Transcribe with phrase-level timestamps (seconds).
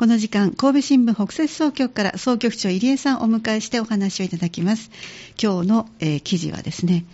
[0.00, 4.90] この時間、神戸新聞北摂総局から総局長入江さんをお迎えしてお話をいただきます。
[5.38, 7.04] 今日の、えー、記事はですね、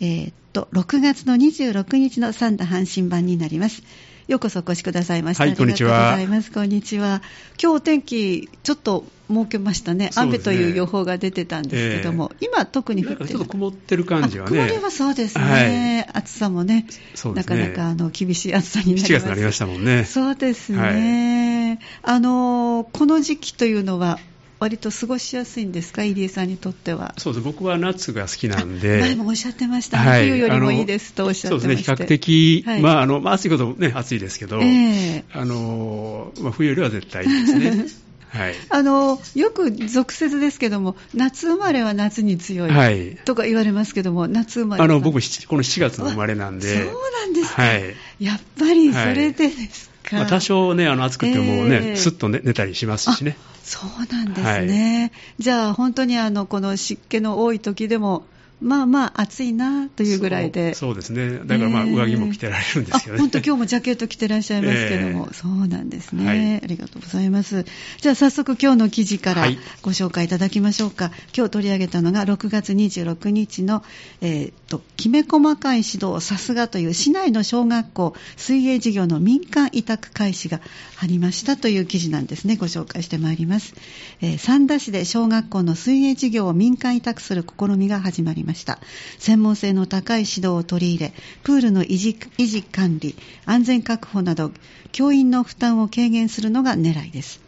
[0.00, 3.82] えー、っと、6月の26日の三田阪神版になります。
[4.28, 5.44] ようこそお越しくださいました。
[5.44, 5.92] はい、こんにちは。
[5.92, 6.52] ありがとうございます。
[6.52, 7.22] こんにちは。
[7.58, 10.10] 今日お天気、ちょっと設けましたね。
[10.14, 13.28] 雨という予報が出てたんですけども、えー、今特に降ってる。
[13.30, 14.58] ちょっと曇ってる感じはね。
[14.58, 16.04] 曇りはそうですね。
[16.12, 19.12] はい、暑さもね、ねなかなかあの厳しい暑さになります。
[19.12, 20.04] 7月になりましたもんね。
[20.04, 20.78] そうですね。
[20.78, 21.55] はい、
[22.02, 24.18] あの、この時期というのは、
[24.58, 27.14] 割と過ごしやすいんですか、入江さんにとっては。
[27.18, 29.00] そうです、僕は夏が好きなんで。
[29.00, 37.86] 前もおっしゃってました、はい、冬よりもいいですとおっしゃってましたそうですね、比較的、はい、まあ、あの、まあ、暑いことね、暑いですけど、えー、あの、まあ、冬よりは絶対いいですね。
[38.28, 45.22] はい、あのよく俗説ですけども、夏生まれは夏に強いとか言われますけども、夏生まれあの僕、この
[45.62, 53.36] 7月の生まれなんで、そうなんですか、はい、やっぱりそれでですか、まあ、多少ね、あの暑くてもね、えー、すっと寝たりしますしね。
[53.62, 55.10] そうなんですね。
[55.12, 58.24] はい、じゃあ、本当にあのこの湿気の多い時でも、
[58.60, 60.74] まあまあ暑いなというぐらいで。
[60.74, 67.66] そうですね、だからまあ上着も着てられるんですよね、本当、今日もジャケット着てらっしゃいますけども、 えー、そうなんですね、はい、ありがとうございます。
[68.00, 69.46] じゃあ早速、今日の記事から
[69.82, 73.82] ご紹介いただきましょうか、はい、今日取り上げたのが6月26日の、
[74.22, 80.60] えー、ときめ細かい指導、さすがという市内の小学校水泳事業の民間委託開始が
[80.98, 83.74] ありましたという記事なんですね、ご紹介してまいります。
[84.22, 88.78] えー、三田市で小学校の水泳事業を民間委託する試みが始まりました。
[89.18, 94.52] 専門性の高い指導を取り入れプールの維持維持管理安全確保など
[94.92, 97.46] 教員の負担を軽減するのが狙いです。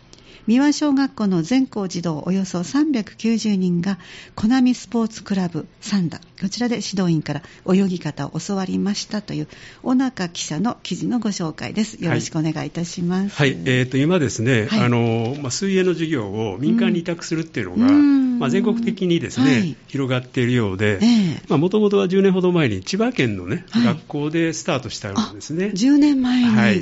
[0.48, 3.98] 三輪小学校の全校児童およそ390人が
[4.34, 9.48] コナミスポーツクラブサンダこちらで指導員から泳ぎ方を教わりましたという
[9.83, 12.02] 小中記者の記事のご紹介です。
[12.02, 13.36] よろしくお願いいたします。
[13.36, 17.92] はい、はい、えー、と今ですね、はい、あのまあ、水泳の授業を民間に委託するっていうのが、
[18.39, 21.00] まあ、全国的にですね、はい、広がっているようで
[21.48, 25.67] もともとは10年ほど前に千葉県のね、学校でスタートしたようなんですね。
[25.74, 26.80] 10年前に、はい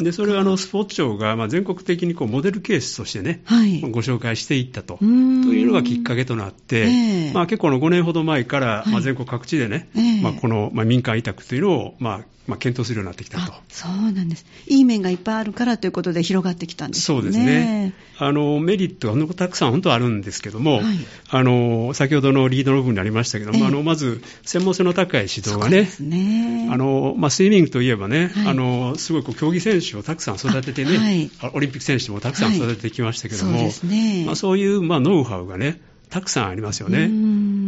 [0.00, 4.98] でそれはあのスポーツ庁がまあ全国的にこうモデルケースとしてね、はい、ご紹介していったと。
[4.98, 12.20] というのがきっかけとなって、えー、まあ、結構の5年ほど前から、まあ、全国各地でね、はい、まあ、この、まあ、民間委託というのを、まあ
[12.50, 13.52] まあ、検討するようになってきたと。
[13.68, 17.20] そうなんです、いい面がいっぱいあるからということで広がってきたんですね。
[17.20, 17.94] そうですね。
[18.18, 20.84] あのメリットはたくさん本当あるんですけども、はい、
[21.30, 26.68] あの先ほどのリードの部分にありましたけども、えー、あのまず専門性の高い指導がね、ね。
[26.70, 34.24] あのまあ、スイミングといえばね、はい、あのすごいこう競技選手をたくさん育ててね、はい、オリンピック選手もたくさん育ててきましたけども、はいそうね。
[34.26, 35.80] まあ、そういう、まあ、ノウハウがね、
[36.10, 37.08] たくさんありますよね。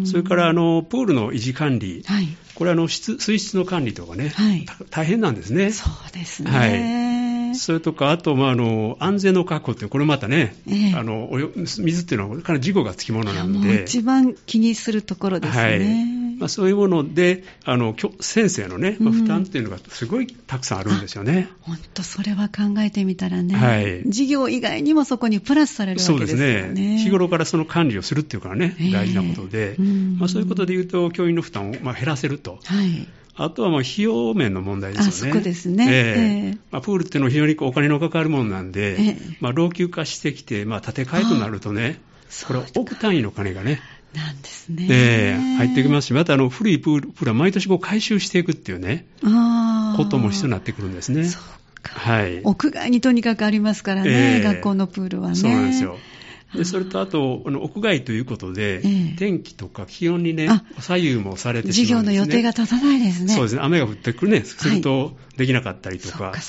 [0.06, 5.70] それからあのプールの維持管理、はい、これあの水質の管理とかね、はい、大変なんですね。
[5.70, 6.50] そうですね。
[6.50, 6.66] は
[7.52, 7.54] い。
[7.54, 15.62] それとか、あと、まあ、あの安全の確保って、これまたね、えあの水っていうのは、かなり事故がつきものなんで、一番気にするところですね。
[15.62, 16.11] はい
[16.42, 21.48] まあ、そういうもので、あの先生のね、まあ、負担っていうのがすごいたくさんあるんですよね。
[21.60, 26.52] 本、当、それは考えてみたらね、はい、授業以外にもそこにプラスされるわけですよね。
[26.52, 26.98] そうですね。
[26.98, 32.58] 日頃からその管理をするっていうからね、大事なことで、えー、まあ、そういうことで言うと、教員の負担をまあ減らせると。
[32.64, 35.32] はいあとはまあ費用面の問題ですよね。
[35.32, 35.86] そこですね。
[35.90, 41.98] えー、まあ、プールっていうのは非常にお金のかかるものなんで、えー、まあ、老朽化してきて、まあ、建て替えとなるとね、
[42.46, 43.80] これ、億単位の金がね、
[44.14, 44.88] なんですね。
[44.90, 49.06] えー、入ってきますし、またあの古いプールプールは毎年こう回収していくっていうね、
[49.96, 51.24] ことも必要になってくるんですね。
[51.82, 52.40] はい。
[52.42, 55.34] 屋外にとにかくありますからね、えー、学校のプールはね。
[55.34, 55.98] そうなんですよ。
[56.54, 60.48] でそれとあと、あの屋外ということで、ええ、天気とか気温にね、
[60.80, 63.34] 左右もされてしまうんです、ね、授業の予定が立たないですね。
[63.34, 66.40] そうですね、雨が降ってくるね、するとできなかったりとか、はい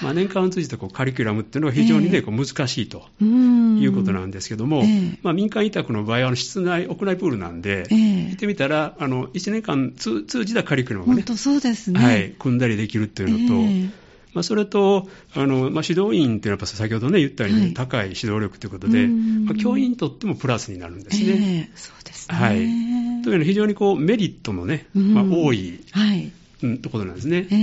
[0.00, 12.00] まあ、年間を通じてこうカリキュラムっていうのは非常にね、えー、こう難しいということなんですけども、えー、まあ、民間委託の場合は室内、屋内プールなんで、えー、言ってみたら、あの1年間通じたカリキュラムがね、そうですね。
[12.00, 13.92] はい、組んだりできるっていうのと、
[14.34, 21.68] まあ、それとあの、まあ、指導員っていうのは先ほどね言ったように、高い指導力ということで、まあ、教員にとってもプラスになるんですね。
[21.70, 22.36] えー、そうですね。
[22.36, 27.46] はい、というのは非常にこうメリットのね、まあ、多い、はいうん、ところなんですね。
[27.50, 27.54] え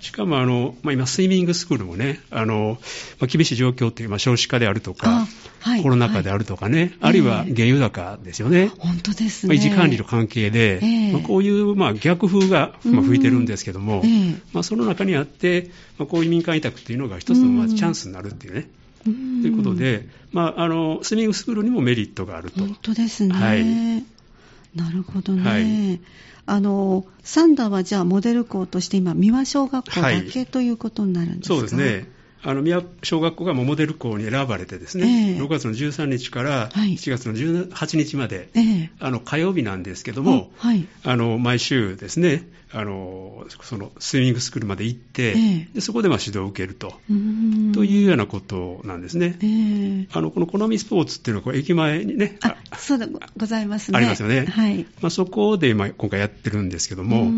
[0.00, 2.78] ー、しかもあの、まあ、今、スイミングスクールもね、あの
[3.20, 5.26] まあ、厳しい状況っていう、まあ、少子化であるとか、
[5.60, 8.58] はい、コロナ禍であるとかね、はい、あるいは原油高ですよね。
[8.58, 9.54] えー、本当ですね。
[9.54, 14.02] まあ、維持管理の関係で、えー、まあ、こういう、まあ、逆風が、まあ、吹いてるんですけども、
[14.52, 18.68] まあ、その中にあって、まあ、こういう民間委託っていうのが一つのまあチャンスになるっていうね。
[19.06, 22.60] ということで、まあ、あのスイミングスクールにもメリットがあると。
[22.60, 23.34] 本当ですね。
[23.34, 24.04] はい、
[24.76, 25.42] なるほどね。
[25.50, 26.00] はい
[26.48, 31.54] あのサンダーはじゃあモデル校として今、三輪小学校だけ、はい、ということになるんですか？
[31.54, 32.08] そうですね。
[32.46, 46.94] あの宮小学校がモデル校に選ばれてですね、えー、6月の13日から7月の18日まで、はい、あの火曜日なんですけども、はい、あの毎週ですねあのそのスイミングスクールまで行って、えー、でそこでまあ指導を受けると
[47.72, 49.38] というようなことなんですね。
[49.40, 53.06] えー、あのこのコナミスポーツっていうのはこ駅前にねあそうで
[53.36, 53.98] ございますね。
[53.98, 54.46] ありますよね。
[54.46, 54.84] はい。
[55.00, 57.30] まあ、そこで今今回やってるんですけども、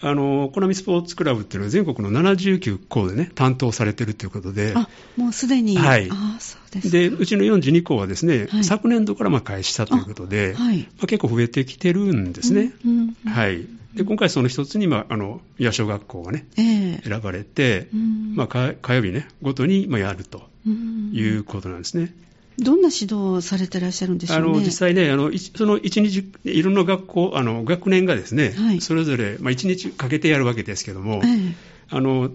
[0.00, 10.78] あのコナミスポーツクラブっていうのは全国の79校でね担当されてるということで、あもうすでに、はい、あそうですでうちの42校はですね、はい、昨年度からまあ開始したということで、はい。
[10.78, 12.72] まあ、結構増えてきてるんですね。
[12.84, 13.66] うんうん、はい。
[13.94, 17.88] で今回その一つに、まあ、あの野小学校がね、えー、選ばれて、
[18.34, 22.12] まあ、火曜日ねごとに、まあ、やるということなんですね。
[22.58, 31.52] どんな指導をされてらっしゃるんでしょう、ね、あの実際ね、あのその1日、いろんな学校、あの学年がですね、はい、それぞれ、まあ、1日かけてやるわけですけども、えー、
[31.90, 32.30] あの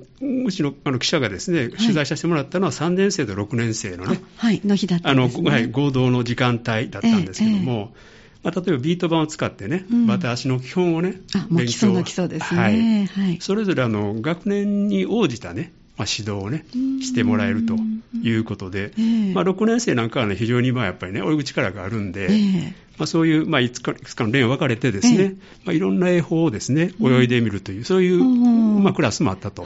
[0.45, 13.05] うちのあの記者がですね、取材させてもらったのは3年生と6年生のね、はい、の日だったあのはい、合同の時間帯だったんですけども、えーまあ、例えばビート板を使ってね、うん、バタ足の基本をね、あもう基礎の基礎ですね、はい。
[13.05, 16.65] はい、それぞれあの学年に応じたね、まあ、指導をね、
[17.01, 17.75] してもらえると
[18.23, 25.29] いうことで、えー、まあ、6年生なんかはね、非常にまあやっぱりね、泳ぐ力があるんで、えーまあ、そういう、まあ、いつかいくつかの例を分かれてですね、ええ、
[25.63, 29.65] まあ、いろんな絵法をですね、泳いでみるという、そういう、まあ、クラスもあったと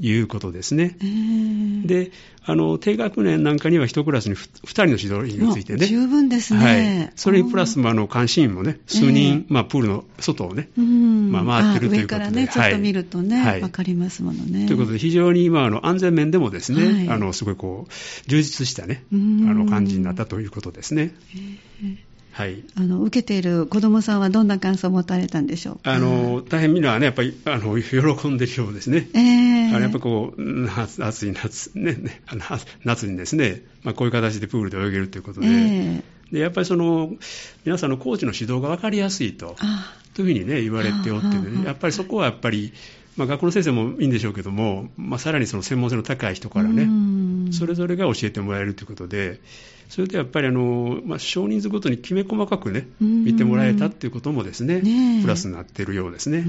[0.00, 0.96] いうことですね。
[1.00, 2.10] はい、で、
[2.44, 5.86] あの、低学年なんかには一クラスに2人の指導員がついてね。
[5.86, 6.60] 十分ですね。
[6.60, 7.12] はい。
[7.16, 12.24] それにプラス、まあ、の、監視員もね、数人、まあ、プールの外をね、まあ、回ってるということで。
[12.24, 14.66] 上からね、ちょっと見るとね、はい、分かりますものね。
[14.66, 17.92] ということで、非常に、まあ、あの、安全面でもですね、あの、すごいこう、
[18.28, 21.14] 充実したね、あの、感じになったということですね。
[22.38, 32.22] はい、あの受けている子どもさんはどんな感想を持たれたんでしょうあの大変みんなね、やっぱりあの喜んでるようですね、えー、あのやっぱこう夏暑い夏,、ね、ね、
[32.84, 35.48] 夏にですね、まあ、こういう形でプールで泳げるということで。
[35.48, 37.10] えーでやっぱりその
[37.64, 39.56] 皆さんのコーチの指導が分かりやすいと。
[40.12, 42.74] というふうに、ね、言われておって、ね、やっぱりそこはやっぱり、
[43.18, 49.40] まあ、学校の先生もいいんでしょうけども、まあ、さらにその専門性の高い人からね、それぞれが教えてもらえるということで、
[49.88, 56.44] それでやっぱりあの、まあ、少人数ごとにきめ細かくね、見てもらえたっていうこともですね、ねプラスになっているようですね。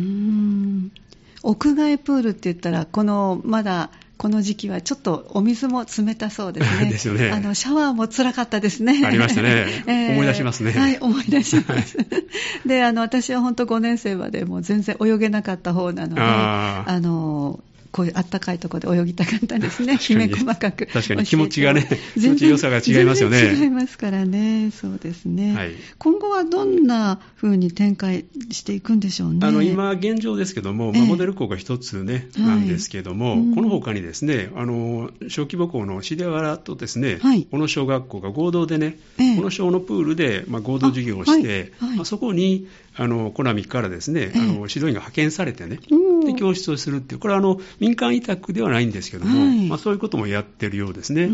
[1.41, 3.89] 屋外プールって言ったら、このまだ
[4.19, 6.89] この時期はちょっとお水も冷たそうですね。
[6.91, 7.31] ですよね。
[7.31, 9.01] あの、シャワーも辛かったですね。
[9.05, 9.65] ありましたね。
[9.87, 10.73] えー、思い出しますね。
[10.73, 11.97] はい、思い出します。
[12.67, 20.85] で、あの、私は本当5年生までもう全然泳げなかった方なので、あの、こういうあったかいところで泳ぎたかったですね、きめ細かく。
[20.87, 23.53] 確かに気持ちがね、気持ち良さが違いますよね。
[23.53, 25.55] 違いますからね、そうですね。
[25.55, 29.39] はい、今後はどんな風に展開していくんでしょうね。
[29.41, 45.79] あの今、現状ですけども、まあ、モデル校が一つね、えー、なんですけども、はい、この他にですね、あの小規模校の重原とですね、はい、小野小学校が合同でね、えー、小野小のプールで、まあ、合同授業をして、まあ、そこにあのコナミからですね、あの指導員が派遣されてね、
[46.25, 51.29] で教室をするっていう、これはあの民間委託ではないんですけども、はい、まあ、そういうこともやってるようですね。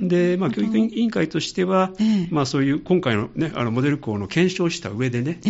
[0.00, 5.48] で、まあ、教育委員会としては、えー、まあ、そういう今回の,、ね、あのモデル校の検証した上でね、え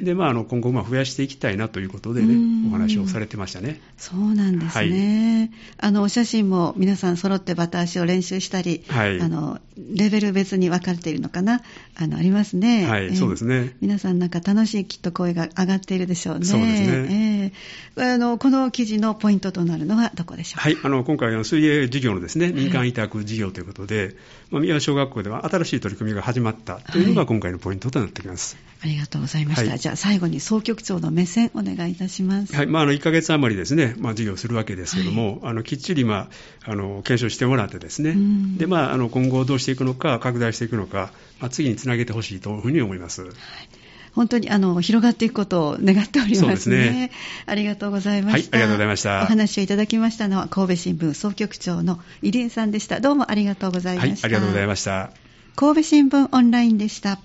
[0.00, 3.80] ー、でまあ、あの今後まあ増やしていきたいなということでね、お話をされてましたね。
[3.96, 9.60] そうなんですね、はい、あのお写真も皆さん揃ってバタ足を練習したり、はい、あの
[9.94, 11.62] レベル別に分かれているのかな、
[11.96, 13.76] あのありますね、はい、えー、そうですね。
[13.80, 16.44] 皆さん、なんか楽しいきっと声が上がっているでしょうね。
[16.44, 17.52] そうですね、
[17.96, 24.14] えー、あのこの記事のポイントとなるのはどこでしょうか、はい、あの今回の水泳事業のですね民間委託事業ということで、はい
[24.50, 28.56] まあ、宮小学校では新しい取り組みが始まったというのが今回のポイントとなってきます。
[28.80, 29.70] はい、ありがとうございました。
[29.70, 32.54] はい、じゃあ最後に総局長の目線お願いいたします。
[32.54, 36.28] はい、まあ、あの1ヶ月余りですね、まあ、授業するわけですけども、はい、あのきっちり、ま
[36.66, 38.16] あ、あの検証してもらってですね、
[38.58, 43.22] でまあ、あの今後どうしていくのか、拡大していくのか、まあ、次につなげてほしいというふうに思います。
[43.22, 43.30] はい
[44.12, 46.76] 本当にあの広がっていくことを願っておりますね。
[46.90, 47.10] ね
[47.46, 48.56] ありがとうございました。
[48.56, 49.22] はい、ありがとうございました。
[49.22, 53.00] お話をいただきましたのは神戸新聞総局長の入江さんでした。
[53.00, 54.10] どうもありがとうございました。
[54.10, 55.10] はい、ありがとうございました。
[55.56, 57.20] 神戸新聞オンラインでした。